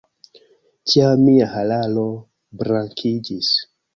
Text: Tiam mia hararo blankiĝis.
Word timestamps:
Tiam 0.93 1.21
mia 1.27 1.49
hararo 1.51 2.05
blankiĝis. 2.63 3.53